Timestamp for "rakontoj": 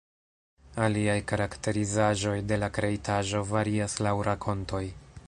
4.31-4.85